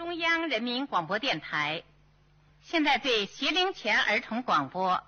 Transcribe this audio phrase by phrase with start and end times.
[0.00, 1.82] 中央人民广播电台，
[2.62, 5.04] 现在对学龄前儿童广播。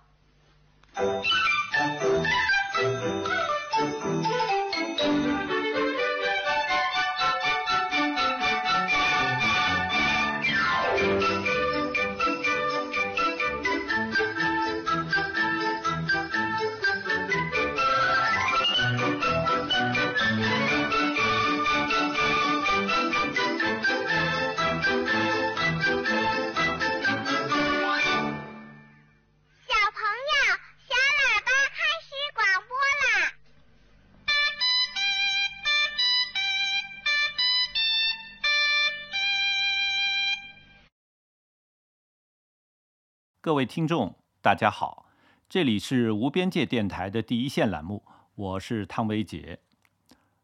[43.42, 45.06] 各位听众，大家好，
[45.48, 48.05] 这里是无边界电台的第一线栏目，
[48.37, 49.59] 我是汤维杰。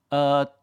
[0.08, 0.54] 呃，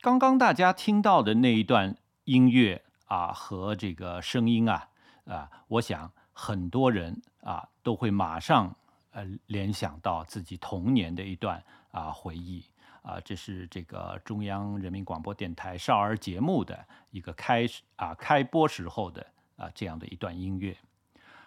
[0.00, 4.88] 刚刚大家听到的那一段音乐啊和这个声音啊
[5.26, 8.74] 啊，我想很多人啊都会马上
[9.12, 12.64] 呃联想到自己童年的一段啊回忆
[13.02, 19.24] 啊，这是这个中央人民广播电台少儿节目的一个开始啊开播时候的
[19.56, 20.76] 啊这样的一段音乐。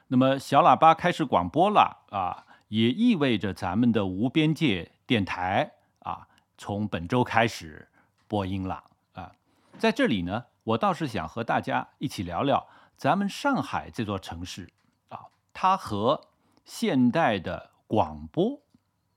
[0.08, 5.69] 那么小喇叭开始广播了啊，也意味着咱们的无边界电台
[6.00, 6.27] 啊，
[6.58, 7.88] 从本周开始
[8.28, 9.31] 播音了啊。
[9.78, 14.69] 在这里呢，我倒是想和大家一起聊聊咱们上海这座城市
[15.09, 16.30] 啊，它和
[16.63, 18.61] 现代的广播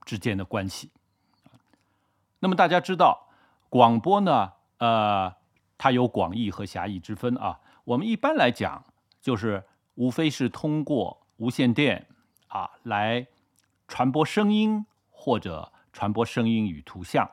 [0.04, 0.90] 之间的关系。
[2.40, 3.28] 那么大家知道，
[3.68, 5.34] 广播呢，呃，
[5.78, 7.60] 它有广义和狭义之分啊。
[7.84, 8.84] 我们一般来讲，
[9.20, 9.64] 就是
[10.00, 12.06] 无非是通过无线电
[12.48, 13.26] 啊来
[13.86, 17.30] 传播声音或者传播声音与图像。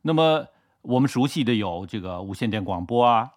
[0.00, 0.46] 那么
[0.80, 3.34] 我们熟悉的有这个无线电广播啊，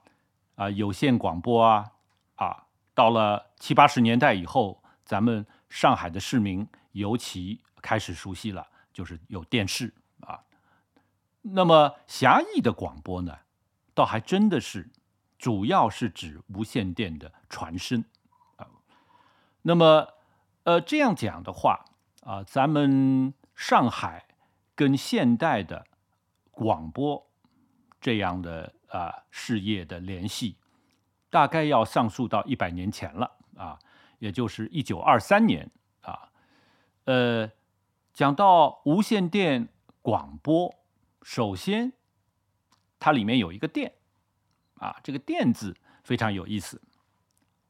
[0.55, 1.91] 啊有线广播啊，
[2.35, 10.39] 啊到了七八十年代以后，咱们上海的市民尤其开始熟悉了，就是有电视啊。
[11.41, 13.39] 那么狭义的广播呢，
[13.93, 14.89] 倒还真的是
[15.37, 18.05] 主要是指无线电的传声。
[19.61, 20.07] 那么，
[20.63, 21.85] 呃，这样讲的话
[22.21, 24.27] 啊，咱们上海
[24.73, 25.85] 跟现代的
[26.51, 27.29] 广播
[27.99, 30.57] 这样的啊事业的联系，
[31.29, 33.77] 大概要上溯到一百年前了啊，
[34.19, 35.69] 也就是一九二三年
[36.01, 36.31] 啊。
[37.03, 37.49] 呃，
[38.13, 39.67] 讲到无线电
[40.01, 40.73] 广播，
[41.21, 41.91] 首先
[42.99, 43.93] 它里面有一个“电”
[44.79, 46.81] 啊，这个“电”字非常有意思。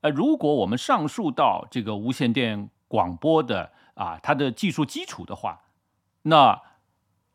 [0.01, 5.59] 呃，如果我们上溯到这个无线电广播的啊，它的技术基础的话，
[6.21, 6.61] 那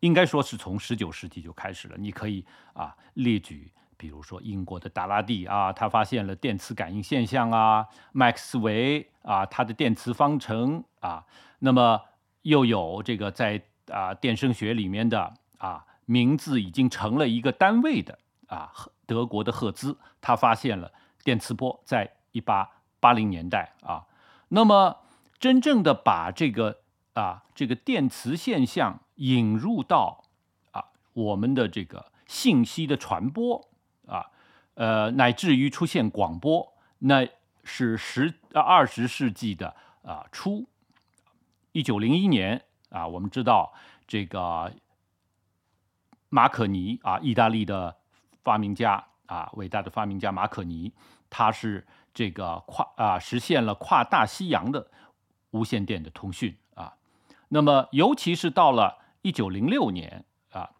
[0.01, 1.97] 应该说是从十九世纪就开始了。
[1.99, 11.23] 你可以啊列举，比如说英国的达拉第啊，他发现了电磁感应现象啊；麦克斯韦啊，他的电磁方程啊。
[11.59, 12.01] 那么
[12.43, 18.73] 又有这个在啊电声学里面的啊名字已经成了一个单位的啊
[19.05, 20.91] 德国的赫兹，他发现了
[21.23, 22.11] 电磁波在。
[22.35, 22.69] 一八
[22.99, 24.07] 八零年代啊，
[24.49, 24.99] 那么
[25.39, 26.81] 真正的把这个
[27.13, 30.25] 啊这个电磁现象引入到
[30.73, 33.69] 啊我们的这个信息的传播
[34.09, 34.27] 啊，
[34.75, 37.25] 呃乃至于出现广播，那
[37.63, 40.67] 是十二十世纪的啊初，
[41.71, 43.73] 一九零一年啊，我们知道
[44.09, 44.73] 这个
[46.31, 47.95] 马可尼啊，意大利的
[48.43, 50.93] 发明家啊，伟大的发明家马可尼，
[51.31, 51.87] 他是。
[52.15, 54.87] 这个跨啊实现了跨大西洋的
[55.51, 56.95] 无线电的通讯啊，
[57.49, 60.71] 那么尤其是到了一九零六年啊，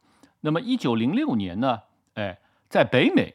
[0.43, 1.83] 那么一九零六年呢，
[2.15, 3.35] 哎，在北美，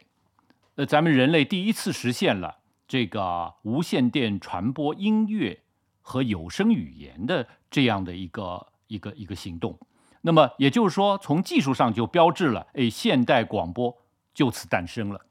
[0.75, 5.61] 呃，咱们人类第一次实现了这个无线电传播音乐
[6.01, 9.77] 和有声语言的这样的一个一个一个行动，
[10.21, 13.97] 那么也就是说，从技术上就标志了，哎，现代广播
[14.33, 15.25] 就此诞生了。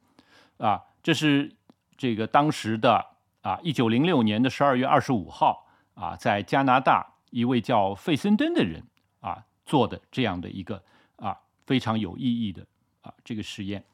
[0.59, 1.57] 啊，这是。
[1.99, 3.05] 这个当时的
[3.43, 8.85] 啊，一九零六年的十二月二十五号啊，在加拿大一位叫费森登的人
[9.21, 10.81] 啊做的这样的一个
[11.17, 11.37] 啊
[11.67, 12.65] 非常有意义的
[13.01, 13.85] 啊这个实验。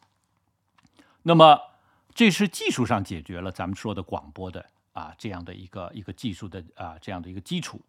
[1.22, 1.58] 那么
[2.14, 7.80] 这是技术上解决了咱们说的广播的啊这样的一个一个技术的啊这样的一个基础。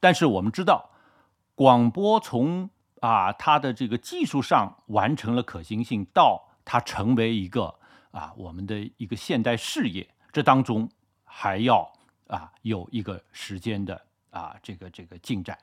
[0.00, 0.90] 但是我们知道，
[1.54, 2.68] 广播从
[3.00, 7.75] 啊它的这个技术上完成了可行性，到它成为一个。
[8.16, 10.88] 啊，我们的一个现代事业，这当中
[11.22, 11.92] 还要
[12.28, 15.58] 啊有一个时间的啊这个这个进展。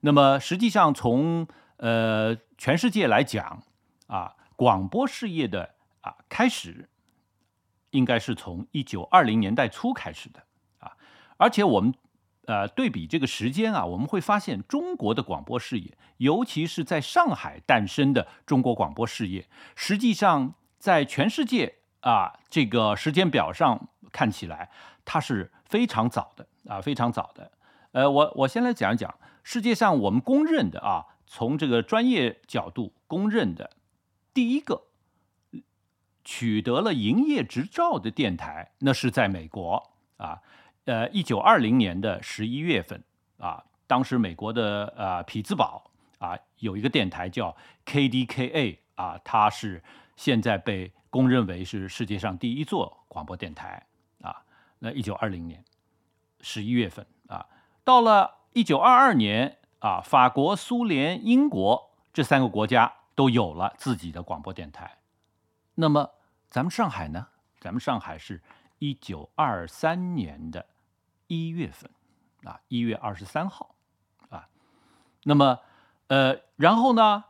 [0.00, 1.48] 那么实际上从
[1.78, 3.62] 呃全世界来讲
[4.08, 6.90] 啊，广播事业的啊开始
[7.92, 10.42] 应该是从一九二零年代初开始的
[10.80, 10.92] 啊，
[11.38, 11.94] 而且我们
[12.44, 21.76] 呃对比这个时间啊，我们会发现中国的广播事业，尤其是在上海诞生的中国广播事业，实际上在全世界
[22.10, 24.70] 啊这个时间表上看起来，
[25.04, 27.50] 它是非常早的啊，非常早的。
[27.92, 33.70] 呃，我我先来讲一讲世界上我们公认的啊，从这个专业角度公认的
[34.32, 34.84] 第一个。
[36.28, 40.40] 取得了营业执照的电台，那是在美国啊，
[40.84, 43.00] 呃，一九二零年的十一月份
[43.38, 45.88] 啊，当时美国的呃匹兹堡
[46.18, 49.80] 啊有一个电台叫 KDKA 啊，它是
[50.16, 53.86] 现在被公认为是世界上第一座广播电台
[54.22, 54.42] 啊。
[54.80, 55.64] 那一九二零年
[56.40, 57.46] 十一月份啊，
[57.84, 64.98] 到了一九二二年啊，法国、苏联、英国这三个国家都有了自己的广播电台，
[65.76, 66.10] 那么。
[66.48, 67.26] 咱们上海呢？
[67.60, 68.40] 咱们上海是
[68.78, 70.64] 一九二三年的
[71.26, 71.90] 一月份，
[72.44, 73.74] 啊，一月二十三号，
[74.30, 74.48] 啊，
[75.24, 75.58] 那么，
[76.06, 77.24] 呃，然后呢，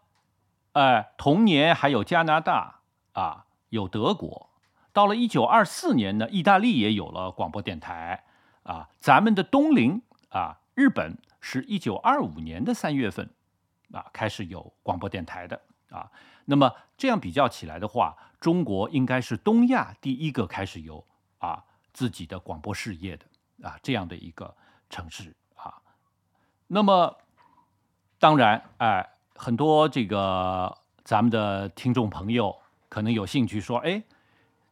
[0.75, 2.76] 哎，同年还有加拿大，
[3.17, 4.51] 啊，有德国，
[4.93, 8.25] 到了一九二四年呢，意大利也有了广播电台，
[8.63, 13.31] 啊，咱们的东邻啊，日本是一九二五年的三月份，
[13.91, 16.13] 啊，开始有广播电台的，啊。
[16.45, 21.03] 那么这样比较起来的话，中国应该是东亚第一个开始有
[21.39, 21.65] 啊
[21.95, 23.25] 自己的广播事业的
[23.67, 24.55] 啊这样的一个
[24.91, 25.81] 城市啊。
[26.67, 27.17] 那么
[28.19, 32.61] 当然，哎，很多这个咱们的听众朋友
[32.97, 34.03] 可能有兴趣说，哎，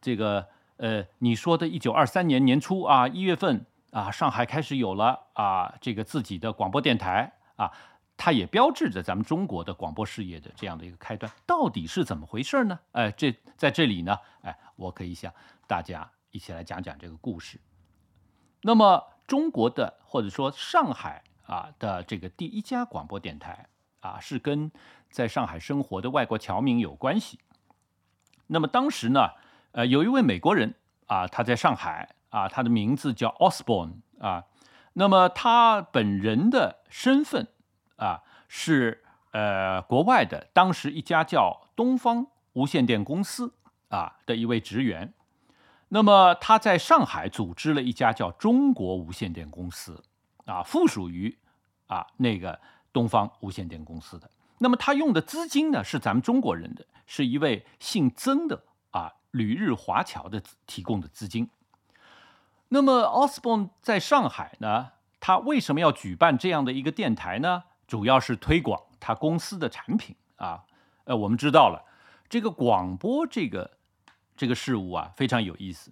[0.01, 7.71] 这个呃，你说的1923年年初啊一月份啊，上海开始有了啊这个自己的广播电台啊。
[8.17, 12.79] 它也标志着咱们中国的广播事业的这样的一个开端，到底是怎么回事呢？
[12.93, 15.31] 哎，这在这里呢，哎，我可以向
[15.67, 17.59] 大家一起来讲讲这个故事。
[18.63, 23.67] 那么，中国的或者说上海啊的这个第一家广播电台
[23.99, 24.71] 啊，是跟
[25.11, 27.37] 在上海生活的外国侨民有关系。
[28.47, 29.29] 那么当时呢，
[29.71, 30.73] 呃，有一位美国人
[31.07, 34.45] 啊，他在上海啊，他的名字叫 Osborne 啊，
[34.93, 37.47] 那么他本人的身份。
[37.97, 43.53] 啊，是呃，国外的当时一家叫东方无线电公司
[43.87, 45.13] 啊的一位职员，
[45.87, 50.03] 那么他在上海组织了一家叫中国无线电公司
[50.43, 51.37] 啊，附属于
[51.87, 52.59] 啊那个
[52.91, 54.29] 东方无线电公司的。
[54.59, 61.49] 那么他用的资金呢，是咱们中国人的，是一位姓曾的啊旅日华侨的提供的资金。
[62.69, 67.63] 那么 Osborne 在上海呢，他为什么要举办这样的一个电台呢？
[67.87, 70.63] 主要是推广他公司的产品啊，
[71.03, 71.85] 呃，我们知道了
[72.27, 73.77] 这个广播这个
[74.35, 75.91] 这个事物啊非常有意思，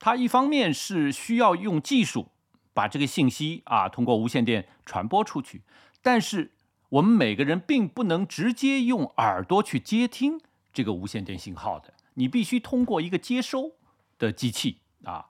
[0.00, 2.32] 它一方面是需要用技术
[2.74, 5.62] 把这个信息啊通过无线电传播出去，
[6.02, 6.50] 但是
[6.88, 10.40] 我们每个人并不能直接用耳朵去接听
[10.72, 13.72] 这个无线电信号的，你必须通过一个接收
[14.18, 15.26] 的机器啊，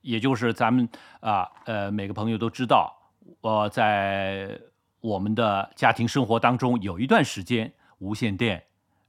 [0.00, 0.88] 也就是咱们
[1.20, 4.58] 啊呃每个朋友都知道，我在。
[5.00, 8.64] 我们的家庭生活当中有一段时间，无线电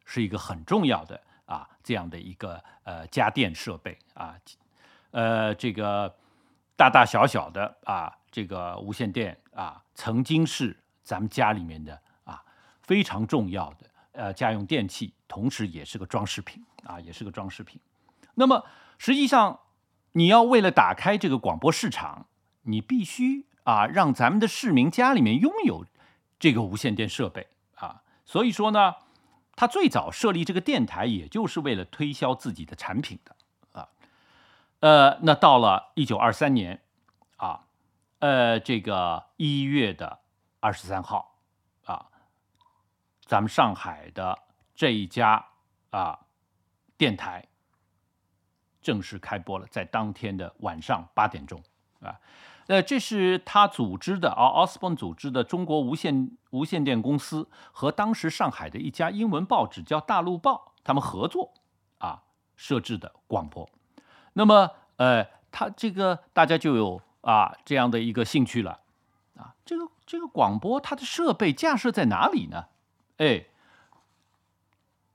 [0.05, 4.35] 是一个很重要的啊这样的一个呃家电设备啊，
[5.09, 6.15] 呃这个
[6.77, 12.43] 大大小小的啊这个无线电啊，曾经是咱们家里面的啊
[12.81, 17.79] 非常重要的呃家用电器，同时也是个装饰品啊，也是个装饰品。
[18.35, 18.65] 那么
[18.97, 19.59] 实际上，
[20.13, 22.27] 你要为了打开这个广播市场，
[22.63, 23.47] 你必须。
[23.65, 25.85] 啊，让咱们的市民家里面拥有
[26.39, 28.95] 这个无线电设备啊，所以说呢，
[29.55, 33.35] 他最早设立这个电台，也就是为了推销自己的产品的
[33.73, 33.89] 啊。
[34.79, 36.81] 呃，那到了一九二三年
[37.35, 37.67] 啊，
[38.19, 40.17] 呃，这个一月的
[40.59, 41.35] 二十三号
[41.85, 42.05] 啊，
[43.25, 44.37] 咱们上海的
[44.75, 45.45] 这一家
[45.89, 46.19] 啊
[46.97, 47.47] 电台
[48.81, 51.61] 正式开播了，在当天的晚上八点钟
[52.01, 52.19] 啊。
[52.67, 61.51] 呃，这是他组织的啊，奥斯本组织的中国无线无线电公司和当时上海的一家英文报纸叫《大陆报》，他们合作
[61.97, 62.21] 啊
[62.55, 63.67] 设置的广播。
[64.33, 68.79] 那么，呃，他这个大家就有啊这样的一个兴趣了
[69.35, 72.65] 啊，这个这个广播它的设备架设在哪里呢？
[73.17, 73.45] 哎，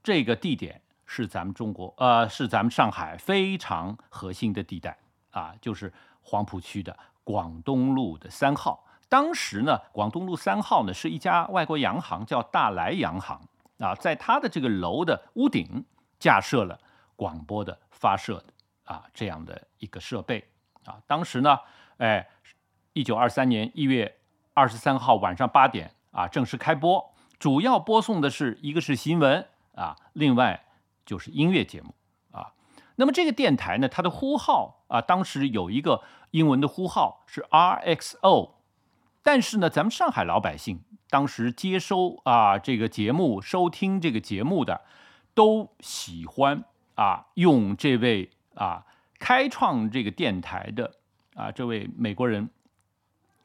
[0.05, 4.97] 这个地点是咱们中国呃，是咱们上海非常核心的地带
[5.33, 6.97] 啊，就是黄浦区的。
[7.25, 13.41] 广东路的三号，当时呢，广东路三号呢是一家外国洋行，叫大来洋行
[13.79, 15.85] 啊，在它的这个楼的屋顶
[16.21, 16.79] 架设了
[17.17, 18.53] 广播的发射的
[18.85, 20.49] 啊这样的一个设备
[20.85, 21.03] 啊。
[21.09, 21.59] 当时呢，
[21.97, 22.29] 哎，
[22.93, 24.21] 一九二三年一月
[24.55, 30.65] 二十三号晚上八点啊正式开播，主要播送的是一个是新闻啊，另外
[31.05, 31.93] 就是音乐节目
[32.31, 32.53] 啊。
[32.97, 38.53] 那么这个电台呢，它的呼号啊，当时有一个英文的呼号是 RXO，
[39.25, 44.83] 但是呢，咱们上海老百姓当时接收啊这个节目、收听这个节目的，
[45.35, 46.63] 都喜欢
[46.95, 48.87] 啊用这位啊
[49.19, 50.93] 开创这个电台的
[51.35, 52.49] 啊这位美国人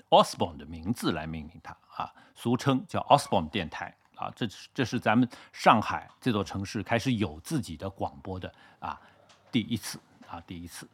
[0.10, 4.32] Osborne 的名字来命名它啊，俗称叫 Osborne 电台啊。
[4.36, 9.00] 这这是咱们上海这座城市开始有自己的广播的啊
[9.51, 10.88] 第一次啊第一次。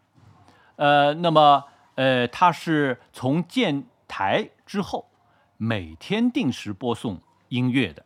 [0.76, 1.64] 呃，那么
[1.96, 5.10] 呃，它是从建台之后，
[5.56, 8.06] 每天定时播送音乐的，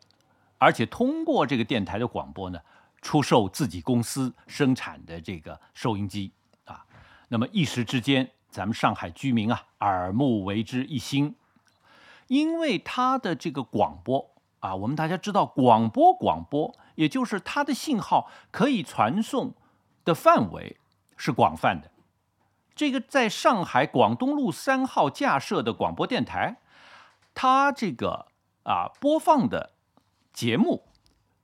[0.59, 2.59] 而且通过这个电台的广播呢，
[3.01, 6.31] 出售自己公司生产的这个收音机
[6.65, 6.85] 啊。
[7.27, 11.35] 那么一时之间，咱们上海居民啊，耳目为之一新，
[12.27, 19.53] 因为它的这个广播啊，我们大家知道，广播广播，也就是它的信号可以传送
[20.03, 20.77] 的范围
[21.15, 21.91] 是广泛的。
[22.75, 26.57] 这个在上海广东路三号架设的广播电台，
[27.33, 28.27] 它这个
[28.63, 29.73] 啊播放的
[30.31, 30.85] 节目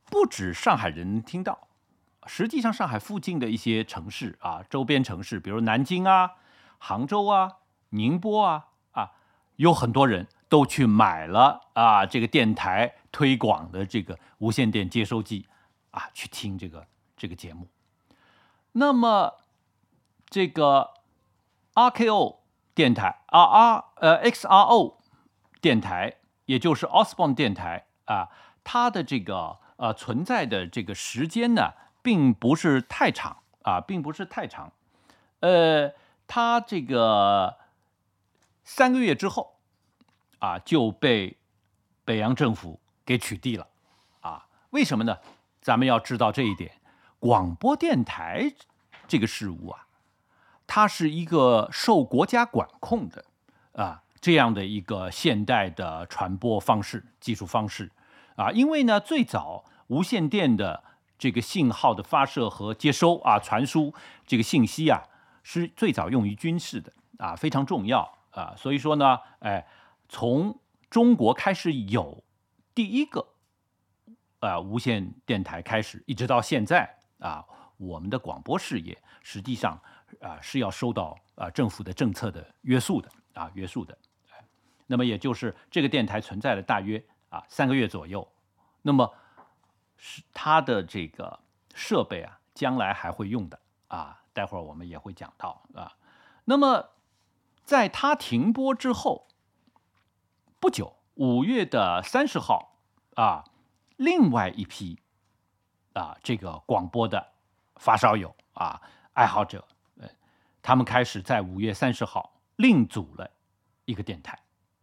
[0.06, 1.68] 不止上海人听到，
[2.26, 6.32] 实际上上海附近的一些城市啊，周边城市，比如南京啊、
[6.78, 7.54] 杭州啊、
[7.90, 9.12] 宁波啊啊，
[9.56, 15.48] 有很多人都去买了啊这个电台推广的这个无线电接收机
[15.92, 17.68] 啊，去听这个这个节目。
[18.74, 19.36] 那么
[20.30, 20.92] 这个。
[21.78, 22.38] RKO
[22.74, 24.94] 电台啊，R 呃 XRO
[25.60, 26.16] 电台，
[26.46, 28.30] 也就是 Osborne 电台啊，
[28.64, 34.72] 它的这个呃存在的这个时间呢，并不是太长啊，并不是太长。
[35.42, 35.92] 呃，
[36.28, 37.58] 他这个
[38.64, 39.58] 三个月之后
[40.40, 41.38] 啊，就被
[42.04, 43.68] 北洋政府给取缔了
[44.22, 44.48] 啊。
[44.72, 45.18] 为什么呢？
[45.62, 46.82] 咱们要知道这一点，
[47.20, 48.54] 广播电台
[49.08, 49.88] 这个事物啊。
[50.68, 53.26] 它是一个受国家管控的
[53.74, 57.92] 啊这样的一个现代的传播方式、技术方式
[58.36, 60.84] 啊，因为呢，最早无线电的
[61.20, 63.94] 这个信号的发射和接收啊、传输
[64.26, 65.04] 这个信息啊，
[65.46, 68.56] 是最早用于军事的啊，非常重要啊。
[68.58, 69.66] 所以说呢，哎，
[70.10, 70.60] 从
[70.90, 72.24] 中国开始有
[72.74, 73.26] 第一个
[74.40, 77.46] 啊无线电台开始，一直到现在啊，
[77.78, 79.80] 我们的广播事业实际上。
[80.22, 83.98] 啊，是要受到啊政府的政策的约束的啊约束的，
[84.88, 88.26] 那么也就是这个电台存在了大约啊三个月左右，
[88.82, 89.14] 那么
[89.98, 91.38] 是它的这个
[91.74, 95.94] 设备啊，将来还会用的啊，待会儿我们也会讲到啊。
[96.44, 96.92] 那么
[97.64, 99.28] 在它停播之后
[100.60, 102.78] 不久，五月的三十号
[103.16, 103.46] 啊，
[103.96, 105.00] 另外一批
[105.94, 107.32] 啊这个广播的
[107.78, 108.80] 发烧友啊
[109.14, 109.66] 爱好者。
[109.98, 110.08] 呃
[110.62, 113.30] 他们开始在五月三十号另组了
[113.86, 114.40] 一个电台，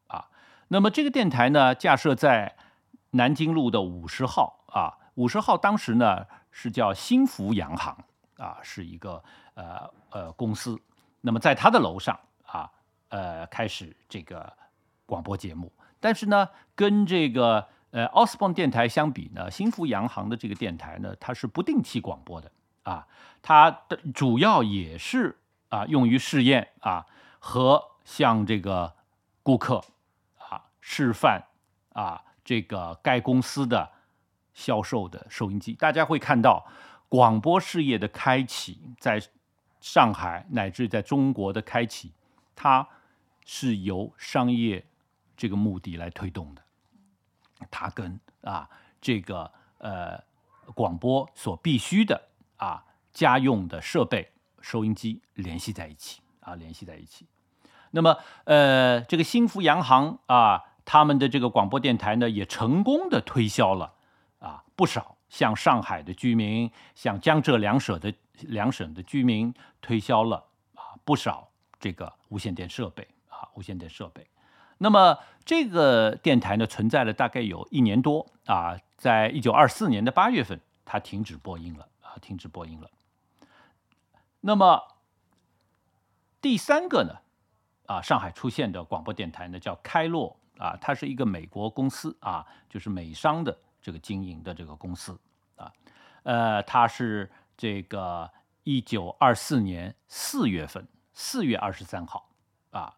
[0.06, 0.30] 啊，
[0.68, 2.54] 那么这个电台呢架设在
[3.10, 8.04] 南京路的五十号，啊，五十号当时呢是叫新福洋行，
[8.36, 10.78] 啊，是一个呃呃公司，
[11.20, 12.70] 那么在他的楼上，啊，
[13.08, 14.52] 呃开始这个
[15.06, 22.50] 广播节目，但是呢跟这个呃奥斯邦电台相比呢，新福洋行的这个电台呢它是不定期广播的，
[22.82, 23.06] 啊，
[23.40, 25.38] 它的主要也是。
[25.72, 27.06] 啊，用于试验啊，
[27.38, 28.92] 和向这个
[29.42, 29.82] 顾客
[30.36, 31.42] 啊示范
[31.94, 33.90] 啊，这个该公司的
[34.52, 36.66] 销售的收音机，大家会看到
[37.08, 39.18] 广播事业的开启，在
[39.82, 42.10] 上海乃至在中国的开启，
[42.56, 42.88] 它
[43.44, 44.82] 是由商业
[45.36, 46.62] 这个目的来推动的，
[47.70, 48.66] 它跟啊
[49.00, 50.18] 这个呃
[50.74, 54.30] 广播所必须的啊家用的设备。
[54.64, 57.26] 收音机联系在一起啊，联系在一起。
[57.90, 63.94] 那么，呃，这个新福洋行啊，他们的这个广播电台呢，也成功的推销了
[64.38, 74.26] 啊不少像上海的居民、像江浙两省的两省的居民推销了啊不少这个无线电设备啊无线电设备。
[74.78, 82.90] 那么，这个电台呢，存在了大概有一年多啊，在一九二四年的八月份，它停止播音了啊，停止播音了。
[84.40, 84.82] 那么
[86.40, 87.20] 第三个呢，
[87.86, 95.16] 啊，上海出现的广播电台呢叫开洛啊，它是一个美国公司啊，就是美商的这个经营的这个公司
[95.54, 95.72] 啊，
[96.24, 97.30] 呃，它是
[97.62, 98.28] 这个
[98.64, 102.28] 一九二四年四月份，四月二十三号，
[102.72, 102.92] 啊，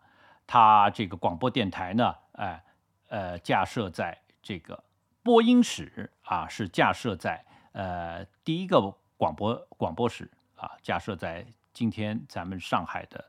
[0.46, 2.64] 它这个广播电台呢，哎，
[3.08, 4.82] 呃，架设在这个
[5.22, 8.80] 播音室啊，是架设在呃第一个
[9.18, 13.22] 广播广播室啊，架设在今天咱们上海的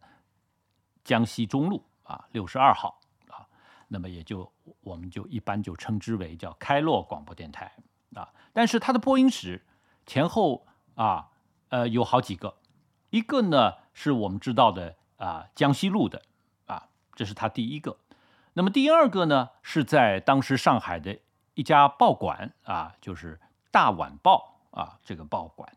[1.04, 3.46] 江西中路啊六十二号啊，
[3.90, 4.50] 那么也就
[4.80, 7.74] 我们就一般就称之为叫开洛广播电台
[8.14, 9.66] 啊，但是它的播音室
[10.06, 10.66] 前后
[10.96, 11.30] 啊。
[11.70, 12.56] 呃，有好几个，
[13.10, 16.22] 一个呢是我们知道的啊，江西路的
[16.68, 17.98] 啊，这是他第一个。
[18.54, 21.20] 那么第二个呢是在当时上海的
[21.56, 23.36] 一家报馆啊，就是
[23.72, 25.76] 《大晚报》啊，这个报馆。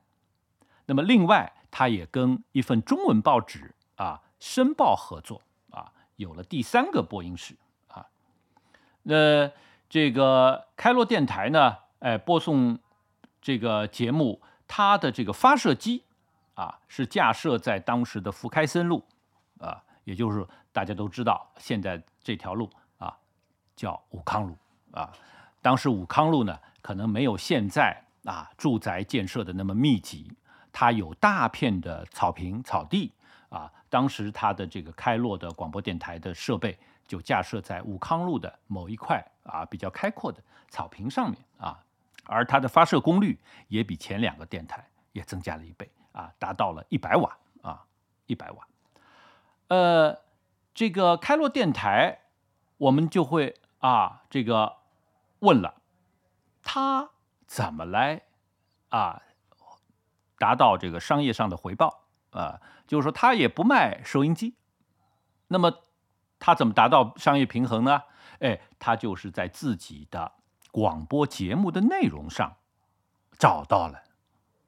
[0.84, 7.56] 那么另外，他也跟一份中文报纸啊，《申报》合作啊，有了第三个播音室
[7.88, 8.06] 啊。
[9.04, 9.50] 那
[9.88, 12.78] 这个开罗电台呢，哎，播送
[13.40, 14.42] 这个节目。
[14.68, 16.04] 它的这个发射机
[16.54, 19.02] 啊，是架设在当时的福开森路
[19.58, 23.16] 啊，也就是大家都知道，现在这条路啊
[23.74, 24.56] 叫武康路
[24.92, 25.10] 啊。
[25.62, 30.30] 当时武康路呢，可能没有现在啊住宅建设的那么密集，
[30.70, 33.12] 它有大片的草坪草地
[33.48, 33.72] 啊。
[33.88, 41.82] 当时它的这个开落的广播电台的设备就架设在武康路的某一块啊比较开阔的草坪上面啊。
[42.28, 47.86] 而它的发射功率也比前两个电台也增加了一倍啊，达到了一百瓦啊，
[48.26, 48.68] 一百瓦。
[49.68, 50.20] 呃，
[50.74, 52.20] 这个开洛电台，
[52.76, 54.76] 我们就会啊，这个
[55.38, 55.80] 问了，
[56.62, 57.10] 它
[57.46, 58.22] 怎么来
[58.90, 59.22] 啊，
[60.38, 62.60] 达到这个商业上的回报啊？
[62.86, 64.54] 就是说，它也不卖收音机，
[65.48, 65.82] 那么
[66.38, 68.02] 它怎么达到商业平衡呢？
[68.40, 70.32] 哎，它就是在自己的。
[70.70, 72.56] 广播节目的内容上
[73.38, 74.04] 找到了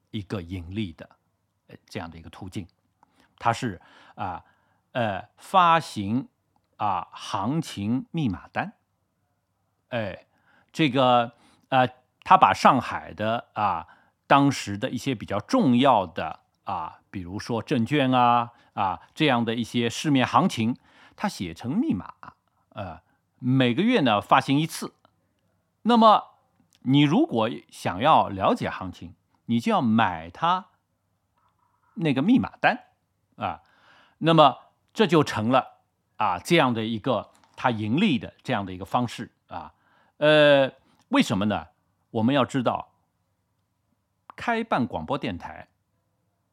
[0.09, 1.09] 一个盈利的
[1.67, 2.67] 呃这样的一个途径，
[3.37, 3.79] 它是
[4.15, 4.43] 啊
[4.91, 6.27] 呃发行
[6.77, 8.73] 啊行情密码单，
[9.89, 10.25] 哎
[10.71, 11.33] 这个
[11.69, 11.87] 呃
[12.23, 13.87] 他把上海的啊
[14.27, 20.75] 当时的一些比较重要的啊比如说证券啊啊这样的一些市面行情，
[21.15, 22.13] 他写成密码
[22.69, 23.01] 呃
[23.39, 24.93] 每个月呢发行一次。
[25.83, 26.35] 那么，
[26.81, 29.15] 你如果想要了解行情，
[29.45, 30.67] 你就要买它
[31.95, 32.85] 那个密码单
[33.35, 33.61] 啊。
[34.19, 34.57] 那么
[34.93, 35.79] 这就成了
[36.17, 39.73] 啊这样的一个它盈利的这样的一个方式啊。
[40.17, 40.71] 呃，
[41.09, 41.69] 为什么呢？
[42.11, 42.93] 我们要知道，
[44.35, 45.69] 开办广播电台，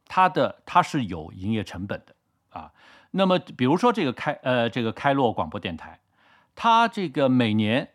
[0.06, 2.14] 它的它是有营业成本的
[2.48, 2.72] 啊。
[3.10, 6.00] 那么，比如说这个开呃这个开洛广播电台，
[6.54, 7.92] 它这个每年。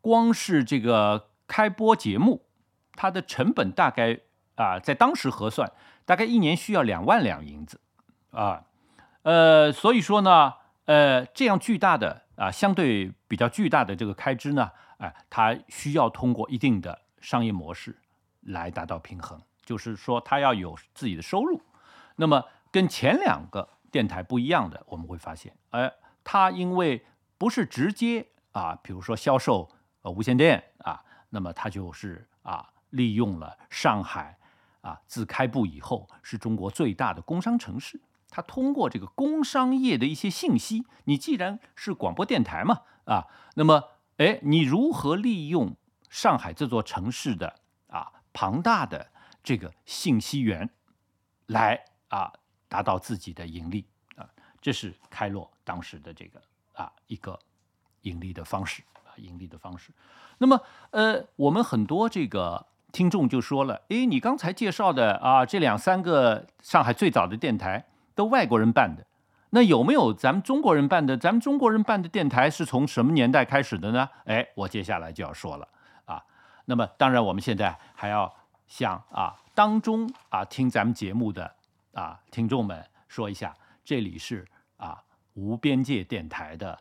[0.00, 2.46] 光是这个开播节目，
[2.92, 4.20] 它的成本大概
[4.54, 5.70] 啊，在当时核算，
[6.04, 7.80] 大概一年需要两万两银子
[8.30, 8.64] 啊，
[9.22, 10.54] 呃，所以说呢，
[10.86, 17.98] 呃，这样巨大的啊，相对比较巨大的这个开支呢，哎，它需要通过一定的商业模式
[18.40, 21.60] 来达到平衡，就是说它要有自己的收入。
[22.16, 25.92] 那么跟前两个电台不一样的，我们会发现，哎，
[26.24, 27.04] 它因为
[27.36, 29.70] 不是直接啊，比如说销售。
[30.02, 34.38] 呃，无线电啊，那么它就是啊，利用了上海
[34.80, 38.00] 啊，自开埠以后是中国最大的工商城市。
[38.28, 43.82] 它通过这个工商业的一些信息，你既然是广播电台嘛啊，那么
[44.18, 45.76] 哎，你如何利用
[46.08, 49.10] 上海这座城市的啊庞大的
[49.42, 50.70] 这个信息源
[51.46, 52.32] 来啊
[52.68, 54.28] 达到自己的盈利啊？
[54.60, 56.40] 这是开洛当时的这个
[56.74, 57.36] 啊一个
[58.02, 58.82] 盈利的方式。
[59.20, 59.92] 盈利的方式，
[60.38, 69.06] 那么呃，我们很多这个听众就说了，哎，你刚才介绍的啊，这两三个上海最早的电台都外国人办的，
[69.50, 71.16] 那有没有咱们中国人办的？
[71.16, 74.08] 咱们中国人办的电台是从什么年代开始的呢？
[74.24, 75.68] 哎，我接下来就要说了
[76.04, 76.22] 啊。
[76.64, 78.32] 那么当然，我们现在还要
[78.66, 81.52] 向啊当中啊听咱们节目的
[81.92, 83.54] 啊听众们说一下，
[83.84, 85.02] 这里是啊
[85.34, 86.78] 无边界电台的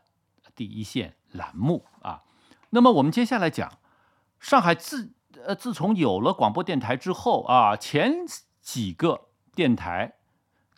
[0.55, 2.21] 第一线栏目啊。
[2.71, 3.79] 那么我们接下来讲，
[4.39, 5.11] 上海自
[5.43, 8.13] 呃自从有了广播电台之后啊，前
[8.61, 10.13] 几个电台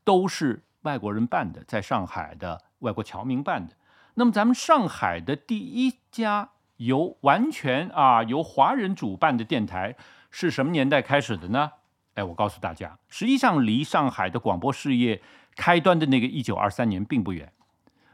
[0.05, 3.75] 都是外国人办的，在上海的外国侨民办的。
[4.13, 9.97] 那么咱们上海的第一家由完全啊由华人主办的电台
[10.29, 11.71] 是什么年代开始的呢？
[12.13, 15.21] 哎，我告诉大家，实际上离上海的广播事业
[15.57, 17.51] 开端的那个一九二三年并不远。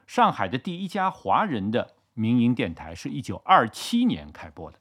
[0.07, 1.96] 上海的第一家华人的。
[2.17, 4.79] 民营电台是一九二七年开播的，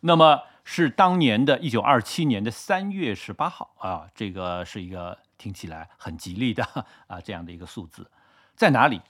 [0.00, 6.64] 那么是当年的一九二七年的三月十八号啊，这个是一个听起来很吉利的
[7.08, 8.10] 啊这样的一个数字，
[8.56, 9.02] 在哪里？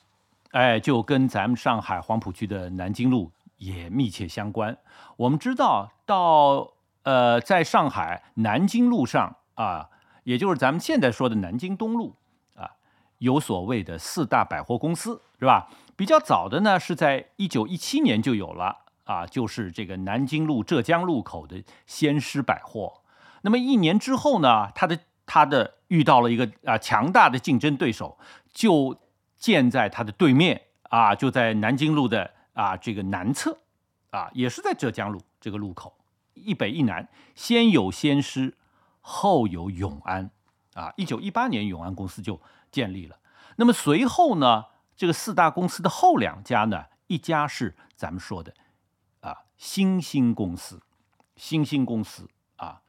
[0.50, 4.76] 哎，就跟咱们上海黄浦区的南京路也密切相关。
[5.16, 6.72] 我们知道，到
[7.04, 9.88] 呃，在上海南京路上啊，
[10.24, 12.16] 也就是咱们现在说的南京东路
[12.56, 12.72] 啊，
[13.18, 15.70] 有所谓的四大百货公司，是吧？
[15.96, 23.02] 比较早的呢，是在一九一七年就有了啊，就是这个南京路浙江路口的先施百货。
[23.42, 28.18] 那么一年之后呢，它的它的遇到了一个啊强大的竞争对手，
[28.52, 28.98] 就。
[29.42, 33.58] 建在它的对面啊，就在南京路的啊这个南侧，
[34.10, 35.92] 啊也是在浙江路这个路口，
[36.34, 38.56] 一北一南，先有先施，
[39.00, 40.30] 后有永安，
[40.74, 43.16] 啊，一九一八年永安公司就建立了。
[43.56, 48.54] 那么随后呢，这个四大公司的后两家呢，一家是咱们说的
[49.20, 50.80] 啊新兴公司，
[51.36, 52.82] 新兴公司啊，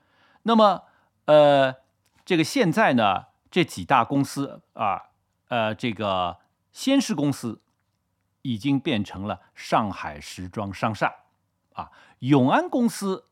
[0.44, 0.84] 那么
[1.26, 1.76] 呃
[2.24, 5.02] 这个现在呢这几大公司啊
[5.48, 6.40] 呃这个。
[6.76, 7.62] 先施公司
[8.42, 11.14] 已经变成了上海时装商厦，
[11.74, 13.26] 啊，永安公司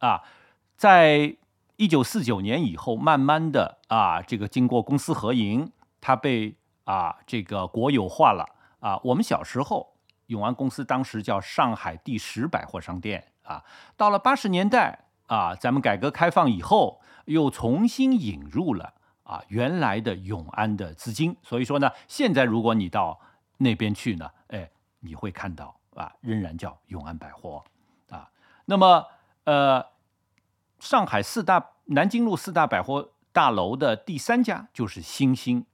[0.00, 0.24] 啊，
[0.76, 1.38] 在
[1.76, 8.46] 一九四九年以后，慢慢的啊，这个经过公私合营，它被啊这个国有化了
[8.80, 9.00] 啊。
[9.04, 9.94] 我们小时候，
[10.26, 13.64] 永安公司当时叫上海第十百货商店啊。
[13.96, 18.94] 到了八十年代啊，咱们改革开放以后，又重新引入了。
[19.24, 23.18] 啊，原来的永安的资金，所以说呢，现在如果你到
[23.58, 24.68] 那边去呢，哎，
[24.98, 27.64] 你会看到啊，仍然叫永安百货
[28.10, 28.28] 啊。
[28.66, 29.06] 那么，
[29.44, 29.86] 呃，
[30.80, 35.64] 上海四大、南京路四大百货大楼的第三家就是新兴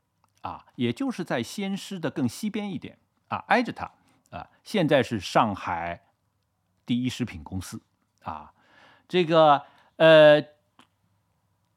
[0.48, 3.90] 啊，也就是在先施的更西边一点啊，挨着它
[4.30, 4.48] 啊。
[4.62, 6.04] 现在是上海
[6.86, 7.82] 第一食品公司
[8.22, 8.52] 啊，
[9.06, 9.64] 这个
[9.96, 10.42] 呃。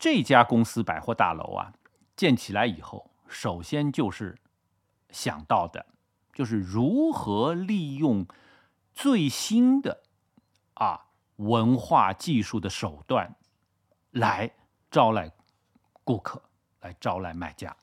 [0.04, 1.74] 这家公司百货大楼啊，
[2.16, 4.36] 建起来以后，首先就是
[5.12, 5.86] 想到的，
[6.34, 8.26] 就是如何利用
[8.96, 10.02] 最新的
[10.74, 11.06] 啊
[11.36, 13.36] 文化技术的手段
[14.10, 14.52] 来
[14.90, 15.32] 招来
[16.04, 16.42] 顾客，
[16.80, 17.78] 来招来买家。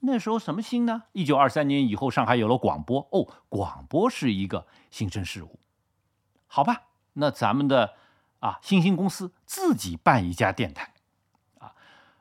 [0.00, 1.04] 那时候什么新呢？
[1.12, 5.58] 一九二三年以后，上海有了广播哦，广播是一个新生事物。
[6.46, 6.82] 好吧，
[7.14, 7.94] 那咱们的。
[8.40, 10.92] 啊，新兴公司自己办一家电台，
[11.58, 11.74] 啊，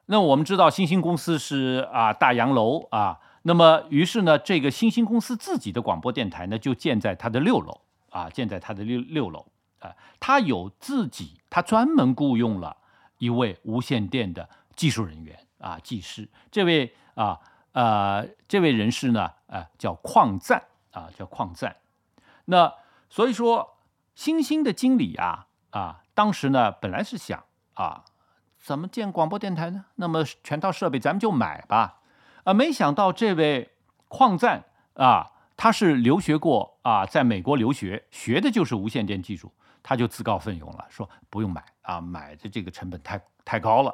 [0.08, 9.46] 那我们知道新兴公司是啊大洋楼啊，那么于是呢，这个新兴公司自己的广播电台呢就建在它的六楼啊，建在它的六六楼
[9.78, 12.76] 啊，它有自己，它专门雇佣了
[13.20, 17.40] 一位无线电的技术人员啊，技师，这位啊
[17.78, 21.76] 呃这位人士呢，呃叫矿赞啊，叫矿赞，
[22.46, 22.74] 那
[23.08, 23.78] 所以说
[24.16, 26.02] 新兴的经理啊啊。
[26.16, 27.44] 当时呢，本来是想
[27.76, 28.04] 啊，
[28.58, 29.86] 怎么建广播电台呢？
[29.94, 32.00] 那么全套设备咱们就买吧，
[32.46, 33.76] 啊，没想到这位
[34.08, 34.64] 矿赞
[34.96, 43.94] 啊，他是留学过啊，在美国留学，学的就是无线电技术，他就自告奋勇了，说不用买啊，买的这个成本太太高了，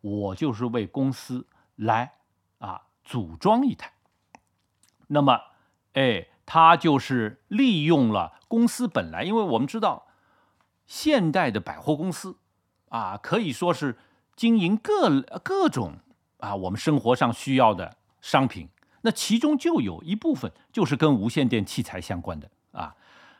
[0.00, 2.10] 我就是为公司来
[2.58, 3.92] 啊组装一台。
[5.08, 5.40] 那么，
[5.94, 10.06] 哎，他就是利用了公司本来，因为我们知道。
[10.86, 12.38] 现代的百货公司，
[12.88, 13.96] 啊，可以说是
[14.34, 15.98] 经营各各种
[16.38, 18.68] 啊我们生活上需要的商品。
[19.02, 22.96] 那其中就有一部分就是跟无线电器材相关的啊。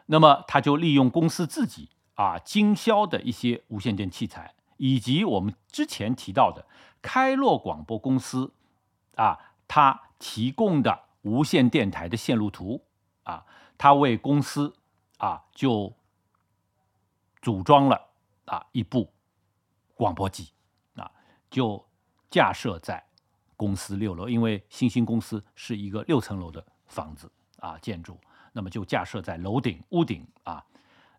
[0.06, 6.64] 那么他就利用公司自己啊经销的一些无线电器材，以及我们之前提到的
[7.02, 8.52] 开洛广播公司
[9.16, 9.36] 啊，
[9.70, 12.82] 他提供的无线电台的线路图
[13.22, 13.46] 啊，
[13.78, 14.74] 他为公司
[15.18, 15.94] 啊就。
[17.42, 17.98] 组装了
[18.44, 19.10] 啊一部
[19.94, 20.52] 广播机
[20.94, 21.10] 啊，
[21.50, 21.82] 就
[22.30, 23.02] 架设在
[23.56, 28.20] 公司六楼，因为新兴公司是一个六层楼的房子啊建筑，
[28.52, 30.62] 那么就架设在楼顶屋顶啊。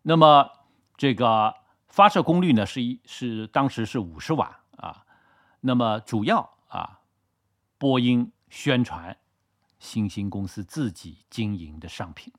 [0.02, 0.48] 那么
[0.96, 1.52] 这个
[1.88, 5.04] 发射功率呢是一是当时是五十瓦啊。
[5.58, 7.00] 那么主要啊
[7.78, 9.16] 播音宣传
[9.78, 12.30] 新兴公司自己经营的商品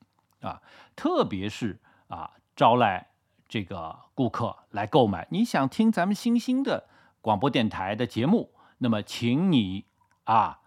[0.41, 0.62] 啊，
[0.95, 3.10] 特别是啊招来。
[3.49, 6.88] 这个顾客来购买，你想听咱们新兴的
[7.19, 9.86] 广播电台的节目，那么请你
[10.23, 10.62] 啊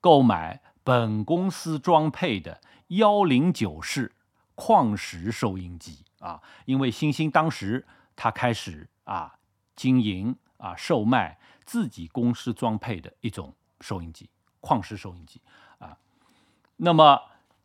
[0.00, 4.14] 购买本公司装配的幺零九式
[4.54, 9.38] 矿石收音机啊，因为新兴当时他开始啊
[9.76, 14.28] 经营啊售卖自己公司装配的一种收音机
[14.62, 15.42] 矿石收音机
[15.78, 15.98] 啊，
[16.76, 17.20] 那么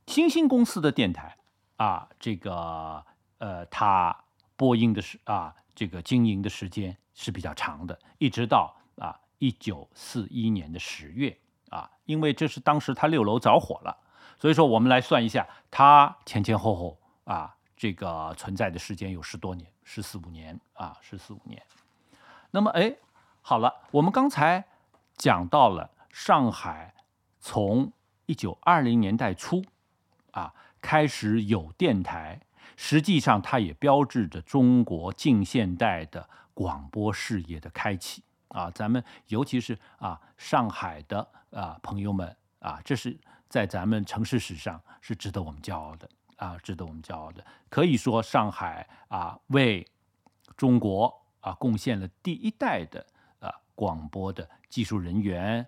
[0.07, 1.37] 新兴公司的电台
[1.77, 3.05] 啊，这个
[3.37, 4.17] 呃它。
[4.59, 11.37] 播音的时啊，这个经营的时间是比较长的，一直到啊一九四一年的十月
[11.69, 13.95] 啊，因为这是当时他六楼着火了，
[14.39, 21.61] 所以说我们来算一下，它前前后后啊这个存在的时间有十多年，十四五年啊，十四五年。
[22.49, 22.95] 那么哎，
[23.43, 24.65] 好了，我们刚才
[25.17, 26.95] 讲到了上海
[27.39, 27.93] 从
[28.25, 29.63] 一九二零年代初
[30.31, 30.51] 啊
[30.81, 32.41] 开始有电台。
[32.75, 38.71] 实际上，它也标志着中国近现代的广播事业的开启啊！
[38.71, 43.15] 咱们尤其是啊，上海的啊朋友们啊，这是
[43.47, 47.45] 在咱们城市史上是值得我们骄傲的啊，值得我们骄傲的。
[47.69, 49.87] 可以说，上海啊为
[50.55, 53.05] 中国啊贡献了第一代的
[53.39, 55.63] 啊广播的技术人员。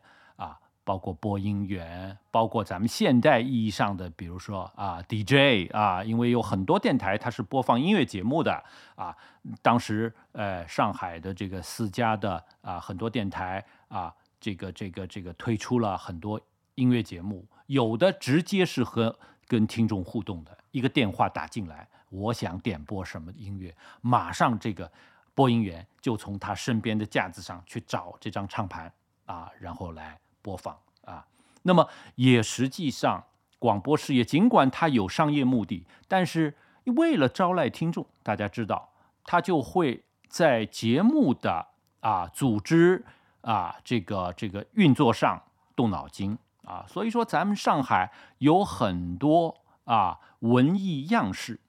[0.89, 8.63] 包括播音员，包括咱们现代意义上的，比如说啊 DJ 啊，因为有很多电台它是播放音乐节目的
[8.95, 9.15] 啊。
[9.61, 16.41] 当时呃上海的这个四家的啊很多电台啊，这个这个这个推出了很多
[16.73, 23.71] 音乐节目，有的直接是和跟听众互动的，一个电话打进来，我想点播什么音乐，
[24.01, 24.91] 马上这个
[25.35, 28.91] 播音员就从他身边的架子上去找这张唱盘
[29.27, 30.19] 啊，然后来。
[30.41, 31.27] 播放啊，
[31.63, 33.25] 那么也实际上，
[33.57, 41.67] 广播事业尽管它有商业目的，但是为了招徕听众，大家知道，它就会在节目的
[41.99, 43.05] 啊组织
[43.41, 45.43] 啊这个这个运作上
[45.75, 46.85] 动脑筋啊。
[46.87, 51.59] 所以说，咱们上海有很多啊文艺样式，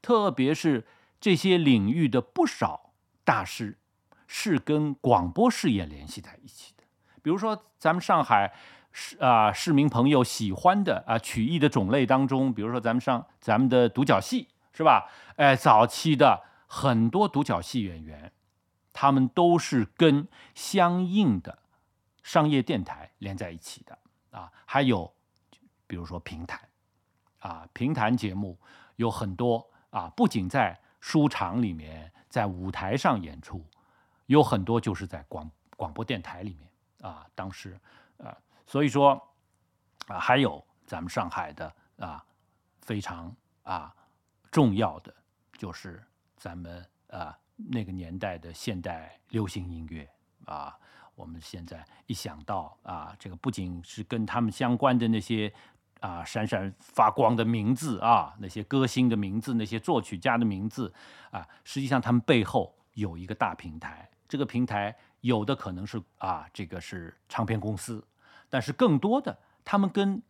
[0.00, 0.86] 特别是
[1.20, 2.92] 这些领域的不少
[3.24, 3.78] 大师，
[4.26, 6.74] 是跟广播事业联系在一起。
[7.22, 8.52] 比如说，咱们上海
[8.92, 15.10] 市啊市民朋友喜欢的啊曲艺的种类当中，比如说咱们上咱们的独角戏是吧？
[15.36, 18.32] 哎，早期的很多独角戏演员，
[18.92, 21.58] 他们都是跟相应的
[22.22, 23.98] 商业电台连在一起的
[24.30, 24.50] 啊。
[24.66, 25.12] 还有
[25.86, 26.60] 比如说评弹
[27.40, 28.58] 啊，评弹节目
[28.96, 33.64] 有很多啊，不仅在书场里面，在舞台上演出，
[34.26, 36.69] 有很多就是在广广播电台里面。
[37.00, 37.78] 啊，当时，
[38.18, 38.36] 啊，
[38.66, 39.20] 所以说，
[40.06, 42.24] 啊，还有咱们上海的啊，
[42.80, 43.94] 非常啊
[44.50, 45.14] 重要的，
[45.58, 46.02] 就是
[46.36, 50.08] 咱们啊那个年代的现代流行音乐
[50.44, 50.76] 啊。
[51.16, 55.52] 我们现在一想到啊，这个不仅是跟他们相关的那些
[56.00, 60.94] 啊闪闪发光的名字啊，那些歌星的名字，那些作曲家的名字
[61.30, 64.96] 啊，实际上他们背后有一个大平台，这个平台。
[65.22, 68.02] 有的可能是啊，这个是唱片公司，
[68.48, 70.22] 但是更多的，他们跟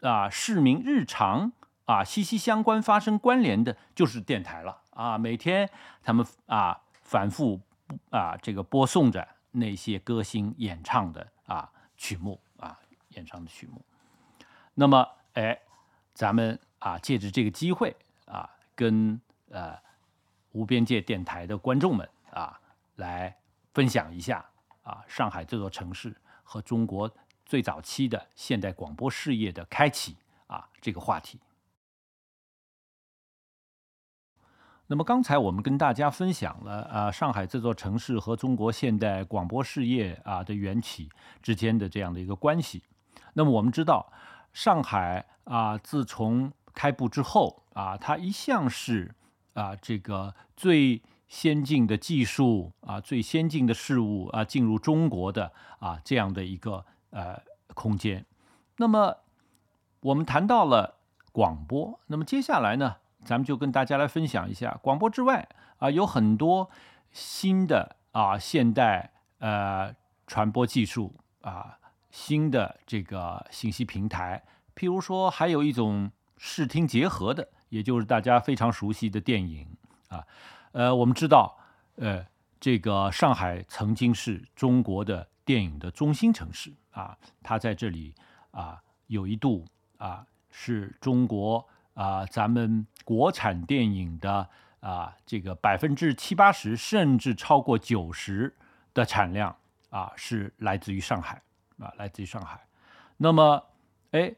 [0.00, 1.52] 啊市民日常
[1.84, 5.18] 啊息息相关、发生关联的，就是电台了啊。
[5.18, 5.68] 每天
[6.02, 7.60] 他们啊反复
[8.08, 13.84] 啊这个播送着那些歌星演唱的啊曲目啊演唱的曲目。
[14.72, 15.60] 那么，哎，
[16.14, 19.76] 咱们啊借着这个机会啊，跟呃
[20.52, 22.58] 无边界电台的观众们啊
[22.96, 23.36] 来。
[23.80, 24.44] 分享一下
[24.82, 27.10] 啊，上海这座城市和中国
[27.46, 31.40] 最早期的现代广播事业的开启啊，这个话题。
[34.86, 41.08] 那么刚才我们跟大家分享了啊，上海这座城市和中国现代广播事业啊的缘起
[41.42, 42.82] 之间的这样的一个关系。
[43.32, 44.12] 那么我们知道，
[44.52, 49.14] 上海啊，自从开埠之后啊，它一向是
[49.54, 51.00] 啊这个最。
[51.30, 57.40] 先进的技术啊，最先进的事物啊，进入中国的啊这样的一个呃
[57.72, 58.26] 空间。
[58.78, 59.16] 那么
[60.00, 60.96] 我们谈到了
[61.30, 66.68] 广播，那么接下来呢，咱们就跟大家来分享一下广播之外啊，有很多
[67.12, 69.94] 新的啊现代呃
[70.26, 71.78] 传播技术啊，
[72.10, 74.42] 新的这个信息平台。
[74.74, 79.68] 譬如说，还有一种视听结合的，也就是大家非常熟悉的电影
[80.08, 80.26] 啊。
[80.72, 81.58] 呃，我们知道，
[81.96, 82.24] 呃，
[82.60, 88.14] 这个上海曾经是中国的电影的中心城市啊，它在这里
[88.52, 89.66] 啊，有一度
[89.98, 98.56] 啊，是中国啊，咱们国产电影的啊，这个百分之七八十甚至超过九十
[98.94, 99.56] 的产量
[99.90, 101.42] 啊，是来自于上海
[101.78, 102.68] 啊，来自于上海。
[103.16, 103.66] 那么，
[104.12, 104.36] 哎，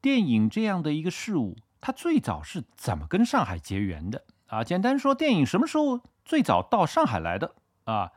[0.00, 4.24] 电影这样的一个事物，它最早是怎么跟上海结缘的？
[4.48, 8.10] 啊，简单说，电影什么时候最早到上海来的啊？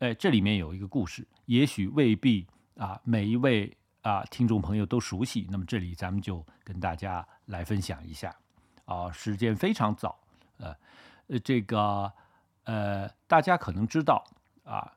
[0.00, 5.46] 哎，这里面有一个故事，也许未必啊，每一位啊听众朋友都熟悉。
[5.50, 8.34] 那么这里咱们就跟大家来分享一下
[8.84, 10.18] 啊，时间非常早，
[10.58, 10.74] 呃
[11.28, 12.12] 呃，这个
[12.64, 14.24] 呃，大家可能知道
[14.64, 14.94] 啊，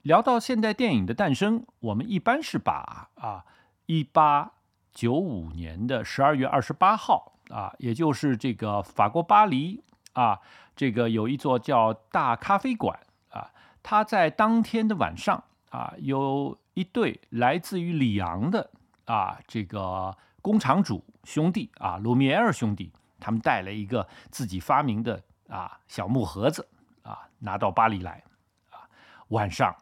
[0.00, 3.44] 聊到现代电影的诞生，我们一般是把啊，
[3.84, 4.52] 一八
[4.94, 9.80] 九五年的十二月二十八号啊，也就是这个法国巴黎
[10.14, 10.40] 啊，
[10.74, 12.98] 这个有一座叫大咖啡馆
[13.30, 18.72] 啊，它在当天的晚上啊，有一对来自于里昂的
[19.04, 22.92] 啊，这个工厂主兄弟啊，卢米埃尔兄弟。
[23.20, 26.68] 他们带了一个自己发明的啊小木盒子
[27.02, 28.22] 啊，拿到巴黎来
[28.70, 28.84] 啊，
[29.28, 29.74] 晚上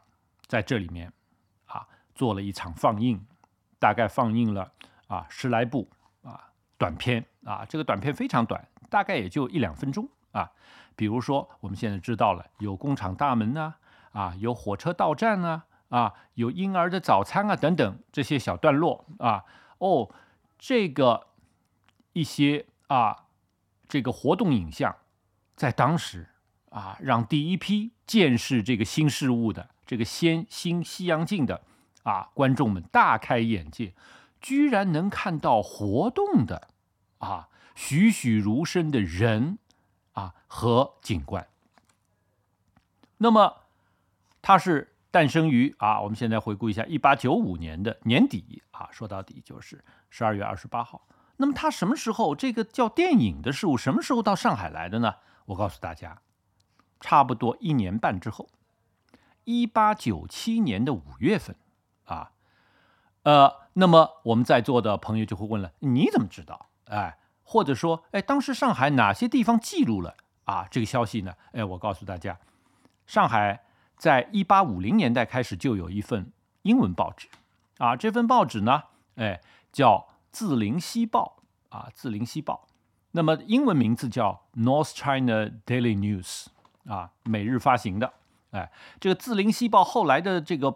[0.46, 1.10] 在这里面
[1.64, 3.20] 啊做了一场放映，
[3.80, 4.70] 大概放映了
[5.08, 5.88] 啊十来部
[6.22, 10.50] 啊短片啊，这个短片非常短，大概也就一两分钟啊。
[10.96, 13.74] 比如说我们现在知道了有工厂大门呐
[14.12, 19.44] 啊，有火车到站啊啊，有婴儿的早餐啊等等这些小段落啊
[19.78, 20.14] 哦，
[20.58, 21.28] 这个
[22.12, 23.18] 一些啊。
[23.88, 24.96] 这个活动影像，
[25.54, 26.26] 在当时
[26.70, 31.60] 啊，让第一批见识这个新事物的这个先新西洋镜的
[32.02, 33.92] 啊观众们大开眼界，
[34.40, 36.68] 居然能看到活动的
[37.22, 39.58] 啊栩栩如生的人
[40.12, 41.46] 啊和景观。
[43.18, 43.62] 那么，
[44.42, 51.06] 它是诞生于啊，我们现在回顾一下，一八九五年的年底啊，说到底就是十二月二十八号。
[51.36, 55.14] 那么他什么时候这个叫电影的事物什么时候到上海来的呢？
[55.46, 56.20] 我告诉大家，
[57.00, 58.48] 差不多一年半之后，
[59.44, 61.54] 一八九七年的五月份，
[62.04, 62.32] 啊，
[63.22, 66.68] 呃，那么我们在座的朋友就会问了：你怎么知道？
[66.92, 71.34] 哎，或者说，哎，当时上海哪些地方记录了啊这个消息呢？
[71.52, 72.38] 哎，我告诉大家，
[73.06, 73.64] 上海
[73.96, 77.28] 在一八五零年代开始就有一份英文报纸，
[77.78, 78.84] 啊，这份报纸呢，
[79.16, 79.40] 哎，
[79.72, 80.08] 叫。
[80.34, 81.42] 《字林西报》
[81.76, 82.66] 啊，《字林西报》，
[83.10, 86.46] 那么英文名字叫《North China Daily News》
[86.90, 88.14] 啊，每日发行的。
[88.52, 90.74] 哎，这个《字林西报》后来的这个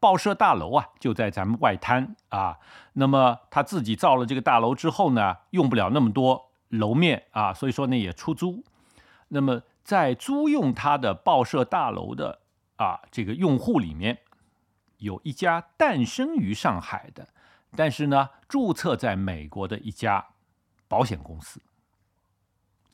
[0.00, 2.58] 报社大楼啊，就在咱们外滩啊。
[2.92, 8.62] 那么他自己造了这个大楼之后呢，用不了那么多楼面啊，所以说呢也出租。
[9.28, 12.40] 那么在租用他的报社大楼的
[12.76, 14.18] 啊这个用户里面，
[14.98, 17.28] 有一家诞生于上海的。
[17.76, 20.24] 但是呢，注册在美国的一家
[20.88, 21.60] 保险公司，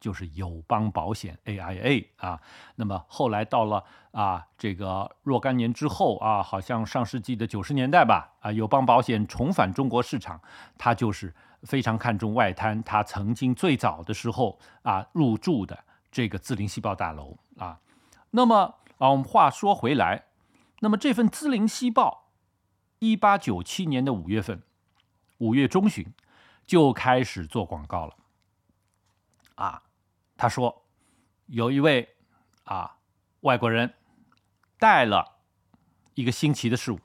[0.05, 2.39] 就是友邦保险 （AIA） 啊。
[2.75, 10.39] 那么后来到了啊，这个若干年之后啊，好像上世纪的九十年代吧，啊，友邦保险重返中国市场，
[10.77, 17.81] 它就是非常看重外滩，它曾经最早的时候啊入驻的这个资灵西报大楼啊。
[18.33, 20.25] 那么啊，我们话说回来，
[20.81, 22.29] 那么这份资灵西报。
[22.99, 24.63] 一八九七年的五月份，
[25.39, 26.13] 五月中旬
[26.67, 28.15] 就开始做广告了。
[29.57, 29.83] 啊，
[30.37, 30.85] 他说
[31.47, 32.17] 有一位
[32.65, 32.99] 啊
[33.41, 33.95] 外国人
[34.79, 35.39] 带了
[36.15, 36.99] 一个新奇的事物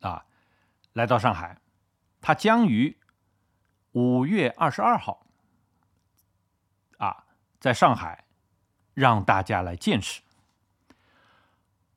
[0.00, 0.24] 啊
[0.92, 1.60] 来到上海，
[2.20, 2.96] 他将于
[3.92, 5.26] 五月二十二号
[6.98, 7.24] 啊
[7.58, 8.24] 在上海
[8.94, 10.22] 让大家来见识。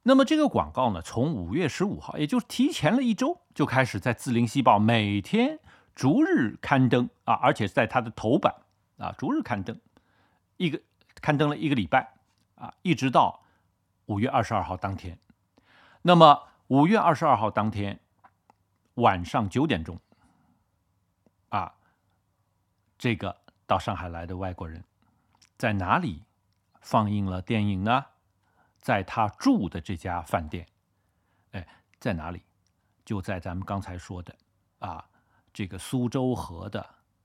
[0.05, 5.59] 那么这个广告呢，从五月十五号，也就是提前了一周，就开始在《字林西报》每天
[5.95, 8.53] 逐日刊登啊，而且在它的头版
[8.97, 9.79] 啊，逐日刊登，
[10.57, 10.81] 一个
[11.21, 12.13] 刊登了一个礼拜
[12.55, 13.43] 啊，一直到
[14.05, 15.17] 五月二十二号当天。
[16.01, 17.99] 那么五月二十二号当天
[18.95, 19.99] 晚上九点钟
[21.49, 21.75] 啊，
[22.97, 24.83] 这个到上海来的外国人
[25.57, 26.23] 在哪里
[26.81, 28.05] 放映了电影呢？
[28.77, 30.67] 在他住的这家饭店，
[31.51, 31.65] 哎，
[31.99, 32.43] 在哪里？
[33.05, 34.35] 就在咱们刚才说的
[34.79, 35.09] 啊，
[35.53, 36.81] 这个苏州河的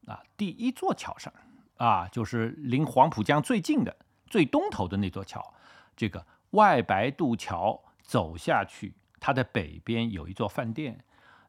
[0.06, 1.32] 啊第一座桥上
[1.78, 5.54] 啊，就是离黄浦江最近的最东头的那座桥。
[5.96, 11.02] 这个外白渡桥走下去，它的北边有一座饭店。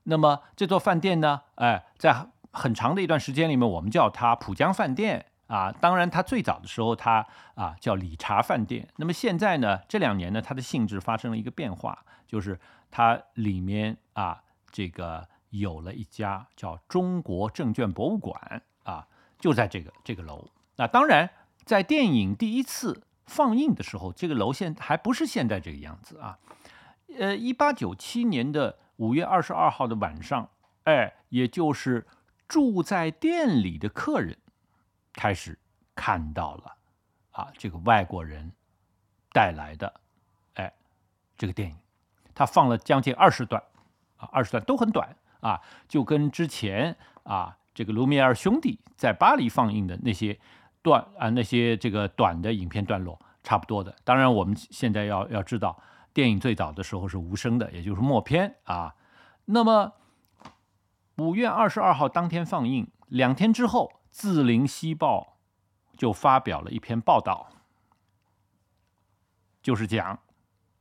[0.03, 5.25] 那么这座饭店呢，哎，在很长的一段时间里面，我们叫它浦江饭店。
[5.47, 7.25] 啊，当然，它最早的时候，它
[7.55, 8.87] 啊叫理查饭店。
[8.97, 12.59] 那么现在呢，这两年呢，它的性质发生了一个变化，就是
[12.91, 18.61] 它里面啊，这个有了一家叫中国证券博物馆，
[19.39, 20.47] 就在这个这个楼。
[20.75, 21.29] 那当然，
[21.65, 26.37] 在电影第一次放映的时候，这个楼现还不是现在这个样子啊。
[27.17, 30.49] 呃，一八九七年的五月二十二号的晚上，
[30.83, 32.05] 哎，也就是
[32.47, 34.37] 住在店里的客人。
[35.11, 35.57] 开始
[35.95, 36.75] 看到了
[37.31, 38.51] 啊，这个外国人
[39.33, 40.01] 带来的
[40.53, 40.71] 哎，
[41.37, 41.75] 这个电影，
[42.33, 43.61] 他放了将近二十段
[44.15, 45.59] 啊，二十段都很短啊，
[45.89, 50.37] 就跟之前啊这个卢米埃尔兄弟在巴黎放映的那些
[50.81, 53.95] 段啊那些这个短的影片段落差不多的。
[54.03, 55.81] 当然，我们现在要要知道，
[56.13, 58.93] 电影最早的时候是无声的，也就是默片啊。
[59.45, 59.93] 那么
[61.19, 65.37] 五月二十二号当天放映，两天之后，《自林西报》
[65.97, 67.47] 就发表了一篇报道，
[69.61, 70.19] 就是讲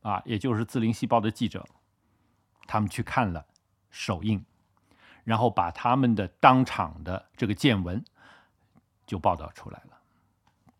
[0.01, 1.65] 啊，也就是《自林西报》的记者，
[2.67, 3.45] 他们去看了
[3.89, 4.43] 首映。
[5.29, 8.03] 然后把他们的当场的这个见闻
[9.05, 9.99] 就报道出来了，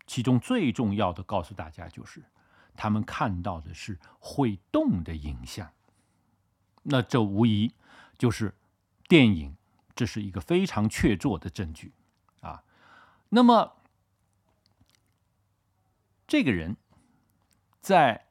[0.08, 2.20] 其中最重要的告诉大家就是，
[2.74, 5.70] 他们看到的是会动的影像，
[6.82, 7.72] 那这无疑
[8.18, 8.56] 就是
[9.06, 9.56] 电影，
[9.94, 11.92] 这是一个非常确凿的证据
[12.40, 12.64] 啊。
[13.28, 13.76] 那么
[16.26, 16.76] 这个人
[17.80, 18.26] 在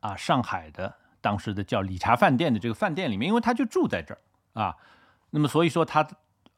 [0.00, 4.22] 啊上海的当时的叫理查饭店的这个饭店里面，因为他就住在这儿
[4.54, 4.78] 啊。
[5.34, 6.06] 那么，所以说他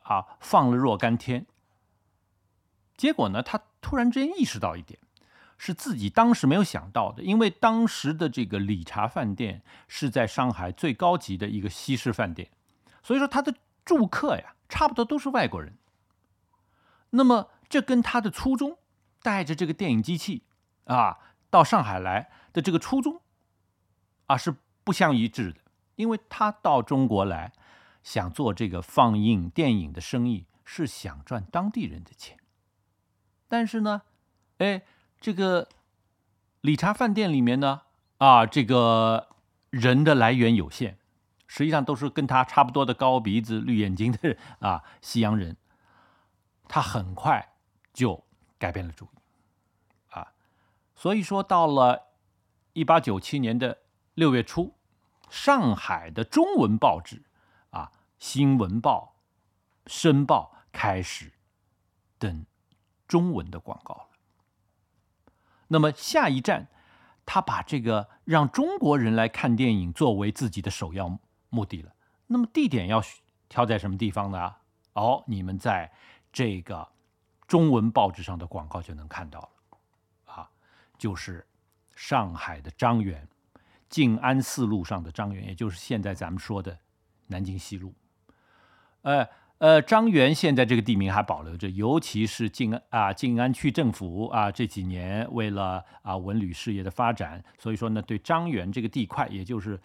[0.03, 1.47] 啊放了若干天，
[2.97, 4.99] 结果呢，他突然之间意识到一点，
[5.57, 12.51] 是自己当时没有想到的，因为当时的这个理查饭店是在上海最高级的一个西式饭店，
[13.01, 13.55] 所以说他的
[13.85, 15.77] 住客呀，差不多都是外国人。
[17.11, 18.77] 那么，这跟他的初衷，
[19.23, 20.43] 带着这个电影机器
[20.87, 21.19] 啊
[21.49, 23.21] 到上海来的这个初衷
[24.27, 25.61] 啊是不相一致的，
[25.95, 27.53] 因为他到中国来。
[28.05, 32.39] 想做这个放映电影的生意，是想赚当地人的钱。
[33.49, 34.03] 但是呢，
[34.59, 34.83] 哎，
[35.19, 35.69] 这个
[36.61, 37.83] 理查饭店里面呢，
[38.19, 39.29] 啊，这个
[39.71, 40.97] 人的来源有限，
[41.47, 45.57] 实际上都是跟他差不多的高鼻子、绿眼睛的啊西洋人。
[46.69, 47.55] 他很快
[47.93, 48.25] 就
[48.59, 49.19] 改变了主意，
[50.11, 50.33] 啊，
[50.95, 52.09] 所以说到了
[52.75, 53.79] 一八九七年的
[54.15, 54.75] 六月初，
[55.31, 57.23] 上海的中文报纸。
[58.19, 59.17] 新闻报、
[59.87, 61.33] 申报开始
[62.19, 62.47] 登
[63.07, 64.09] 中文的广告了。
[65.69, 66.69] 那么下一站，
[67.27, 71.19] 他把这个让中国人来看电影作为自己的首要
[71.51, 71.95] 目的了。
[72.27, 73.03] 那么地点要
[73.49, 74.57] 挑在什么地方呢？
[74.95, 75.93] 哦，你们在
[76.33, 76.93] 这个
[77.47, 79.49] 中文报纸上的广告就能看到了。
[80.33, 80.51] 啊，
[80.97, 81.47] 就是
[81.95, 83.29] 上海的张园，
[83.89, 86.79] 静安寺路上的张园，也就是现在咱们说的
[87.27, 87.93] 南京西路。
[89.05, 89.27] 呃
[89.59, 99.81] 呃，张园现在这个地名还保留着，尤其是静安啊，静安区政府啊这几年为了啊文旅事业的发展，所以说呢，对张园这个地块，也就是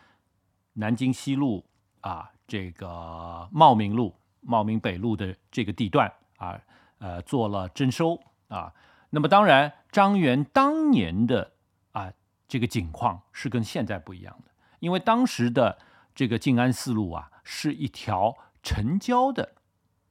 [0.73, 1.63] 南京西路
[2.01, 6.59] 啊这个茂名路、茂名北路的这个地段啊，
[6.97, 8.73] 呃做了征收啊。
[9.11, 11.51] 那么当然，张园当年的
[11.91, 12.11] 啊
[12.47, 15.77] 这个景况是跟现在不一样的，因为当时的
[16.15, 18.35] 这个静安四路啊是一条。
[18.61, 19.53] 城郊的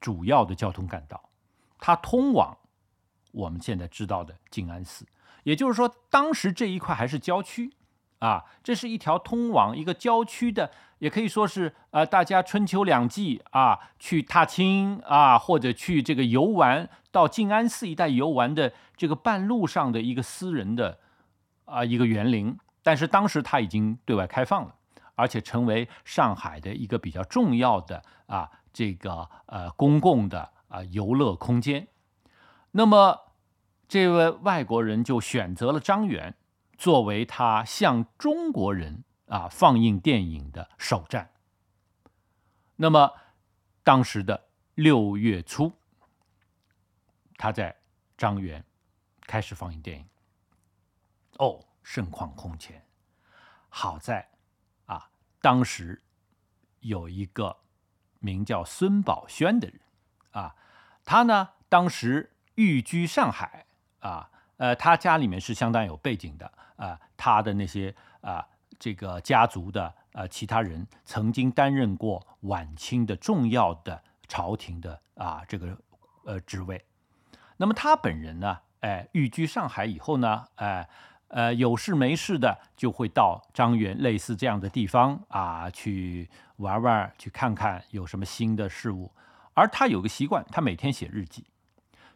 [0.01, 1.28] 主要的交通干道，
[1.78, 2.57] 它通往
[3.32, 5.07] 我们现在知道的静安寺。
[5.44, 7.72] 也就是说，当时这一块还是郊区
[8.18, 20.99] 啊，这是一条通往一个郊区的，也可以说是呃，大家春秋两季啊去踏青啊，或者去这个游玩到静安寺一带游玩的这个半路上的一个私人的
[21.64, 22.59] 啊一个园林。
[22.82, 24.74] 但是当时它已经对外开放了。
[25.19, 31.89] 而且成为上海的一个比较重要的啊，这个呃公共的啊游乐空间。
[32.71, 33.33] 那么，
[33.89, 36.37] 这位外国人就选择了张园
[36.77, 41.33] 作为他向中国人啊放映电影的首站。
[42.77, 43.12] 那么，
[43.83, 45.73] 当时的六月初，
[47.37, 47.77] 他在
[48.16, 48.64] 张园
[49.23, 50.07] 开始放映电影。
[51.39, 52.87] 哦，盛况空前，
[53.69, 54.29] 好在。
[55.41, 56.03] 当时
[56.80, 57.59] 有一个
[58.18, 59.80] 名叫孙宝轩的人
[60.32, 60.55] 啊，
[61.05, 63.66] 他呢当时寓居上海
[64.01, 68.47] 啊，呃，他家里面是相当有背景的啊，他的那些啊
[68.78, 75.78] 这个家族的呃其他人曾经担任过晚清的重要的朝廷的啊这个
[76.24, 76.84] 呃职位，
[77.57, 80.89] 那么他本人呢，哎，寓居上海以后呢，哎。
[81.29, 89.12] 呃有事没事的就会到张园类似这样的地方啊，去玩玩，去看看有什么新的事物。
[89.55, 91.47] 而他有个习惯，他每天写日记。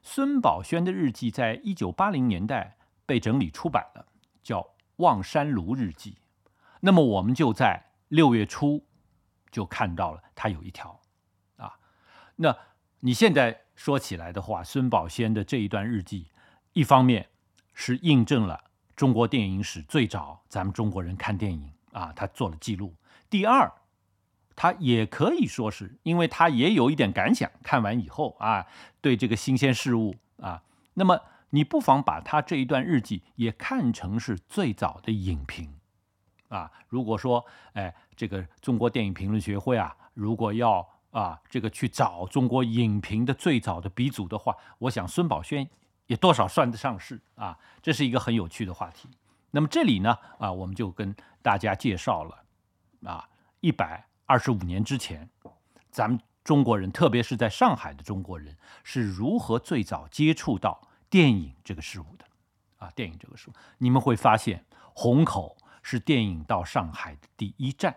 [0.01, 4.07] 孙宝轩的日记在一九八零年代被整理出版了，
[4.43, 4.61] 叫
[4.97, 6.13] 《望山庐日记》。
[6.81, 8.85] 那么我们就在六月初
[9.51, 11.01] 就看到了他有一条
[11.57, 11.75] 啊。
[12.37, 12.57] 那
[13.01, 16.29] 你现在说起来的话，孙宝轩的这一段日记，
[16.73, 17.29] 一方面
[17.75, 18.72] 是印证了。
[18.95, 22.95] 中国电影史最早，咱们中国人看电影啊，他做了记录。
[23.30, 23.72] 第二，
[24.55, 28.66] 他也可以说是因为他也有一点感想，看完以后啊，
[29.01, 30.62] 对这个新鲜事物啊，
[30.95, 31.18] 那么
[31.51, 35.74] 你不妨把他这一段日记也看成是最早的影评
[36.49, 36.70] 啊。
[36.88, 45.68] 如果说，哎，这个中国电影评论学会啊，如果要啊这个去找中国影评的最早的鼻祖的话，我想孙宝轩
[46.07, 47.59] 也多少算得上是啊。
[47.81, 49.09] 这是一个很有趣的话题。
[49.51, 52.45] 那么这里呢，啊，我们就跟大家介绍了
[53.05, 53.29] 啊，
[53.61, 55.29] 一百二十五年之前，
[55.91, 62.25] 咱们中国人，特别是在上海的中国人，是如何最早接触到电影这个事物的
[62.79, 62.91] 啊？
[62.97, 67.95] 电影这个事物，你们会发现，虹口是电影到上海的第一站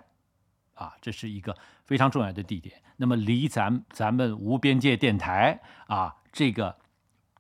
[0.74, 2.82] 啊，这是一个非常重要的地点。
[2.98, 6.78] 那么离咱咱们无边界电台啊这个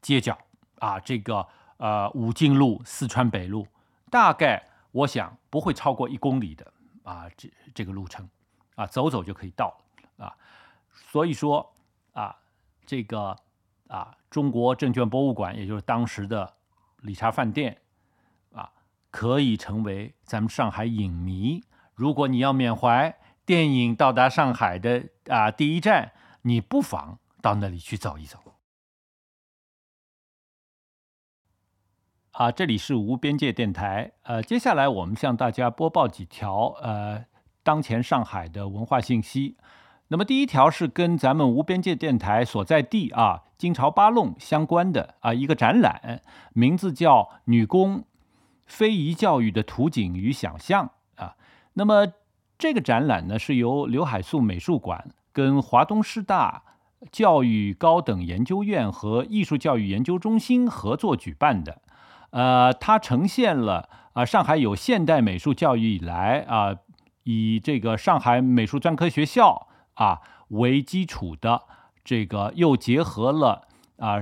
[0.02, 0.38] 街角
[0.80, 1.48] 啊，这个
[1.78, 3.68] 呃武进路、四川北路。
[4.10, 6.72] 大概我想不会超过一公里的
[7.04, 8.30] 啊，这这个路程
[8.76, 9.76] 啊，走走就可以到
[10.18, 10.34] 啊。
[11.12, 11.74] 所以说
[12.14, 12.36] 啊，
[12.86, 13.38] 这个
[13.88, 16.54] 啊，中国证券博物馆，也就是当时的
[17.02, 17.82] 理查饭店
[18.54, 18.72] 啊，
[19.12, 21.64] 可以成为咱们上海影迷。
[21.94, 26.14] 如果你要缅怀电影到达上海的啊第一站，
[26.44, 28.40] 你不妨到那里去走一走。
[32.36, 34.12] 啊，这里是无边界电台。
[34.24, 37.24] 呃，接下来我们向大家播报几条呃
[37.64, 39.56] 当前上海的文化信息。
[40.10, 46.22] 那么第一条是跟咱们无边界电台所在地啊金朝八弄相关的啊一个展览，
[46.52, 48.04] 名字叫《女工
[48.66, 50.92] 非遗教育的图景与想象》
[51.24, 51.38] 啊。
[51.76, 52.06] 那么
[52.58, 56.64] 这个展览呢是由刘海粟美术馆跟华东师大
[57.10, 61.82] 教育高等研究院和艺术教育研究中心合作举办的。
[62.36, 66.76] 呃，它呈现了啊，上海有现代美术教育以来啊，
[67.24, 70.20] 以这个上海美术专科学校啊
[70.50, 71.64] 为基础的
[72.04, 73.70] 这个，又结合了
[74.00, 74.22] 啊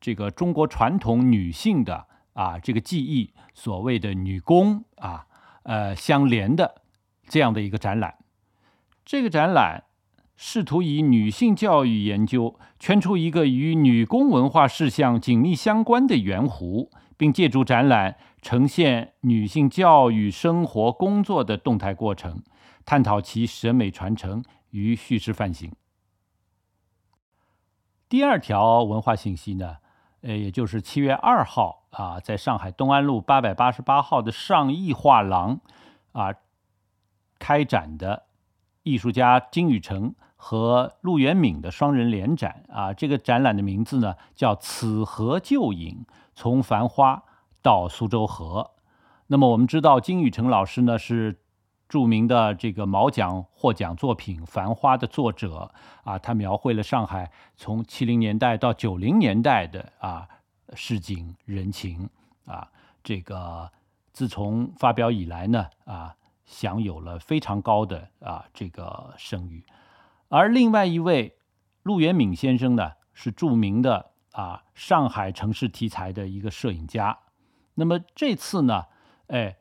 [0.00, 5.26] 这个中国传统女性的啊这个技艺，所谓的女工啊，
[5.62, 6.82] 呃相连的
[7.28, 8.16] 这样的一个展览。
[9.04, 9.84] 这个展览
[10.34, 16.90] 试图以女性教育研究圈出一个与女工文化事项紧密相关的圆弧。
[17.22, 22.42] 并借助展览呈现女性教育、生活、工作的动态过程，
[22.84, 25.72] 探讨其审美传承与叙事范型。
[28.08, 29.76] 第二条文化信息呢，
[30.22, 35.60] 呃，也就是七月二号啊，在上海东安路八百八十八号的上艺画廊
[36.10, 36.34] 啊
[37.38, 38.24] 开展的
[38.82, 46.04] 艺术家金宇成和陆元敏的双人联展啊，这个展览的名字呢叫《此河旧影》。
[46.34, 47.16] 从《繁花》
[47.60, 48.70] 到苏州河，
[49.26, 51.40] 那么我们知道金宇澄老师呢是
[51.88, 55.70] 著名的这个毛奖获奖作品《繁花》的作者
[56.04, 60.26] 啊，他描绘了上海从七零年代到九零年代的啊
[60.74, 62.08] 市井人情
[62.46, 62.68] 啊，
[63.04, 63.70] 这个
[64.12, 66.16] 自从发表以来呢啊，
[66.46, 69.64] 享有了非常高的啊这个声誉，
[70.28, 71.36] 而另外一位
[71.82, 74.11] 陆元敏先生呢是著名的。
[74.32, 77.18] 啊，上海城市题材的一个摄影家。
[77.74, 78.84] 那么这次呢，
[79.28, 79.56] 哎，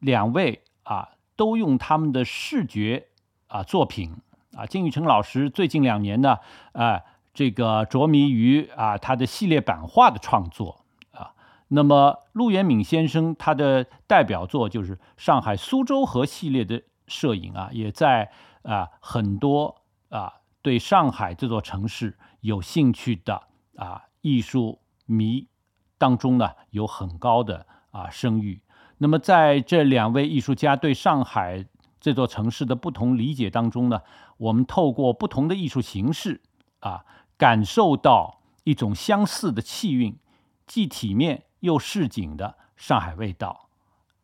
[0.00, 3.08] 两位啊都用他们的视觉
[3.46, 4.16] 啊作品
[4.56, 6.38] 啊，金宇成老师最近两年呢，
[6.72, 7.02] 啊，
[7.34, 11.34] 这个着迷于啊他的系列版画的创作啊。
[11.68, 18.30] 那么陆元敏先生他的代表作就是上海苏州河系列的摄影啊，也在
[18.62, 23.42] 啊很多啊对上海这座城市有兴趣的。
[23.76, 25.48] 啊，艺术迷
[25.98, 28.60] 当中呢有很高的啊声誉。
[28.98, 31.66] 那么在这两位艺术家对上海
[32.00, 34.00] 这座城市的不同理解当中呢，
[34.38, 36.40] 我们透过不同的艺术形式
[36.80, 37.04] 啊，
[37.36, 40.18] 感受到一种相似的气韵，
[40.66, 43.68] 既体面又市井的上海味道。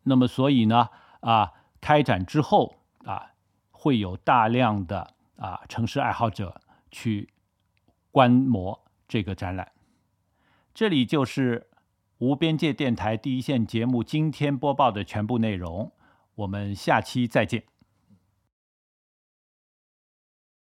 [0.03, 0.89] 那么所以呢
[1.21, 3.31] 啊，开展之后啊，
[3.71, 7.29] 会有大量的啊城市爱好者去
[8.11, 8.82] 观摩。
[9.07, 9.71] 这个展览，
[10.73, 11.67] 这里就是
[12.19, 15.91] 无边界电台第一线节目今天播报的全部内容。
[16.35, 17.63] 我们下期再见。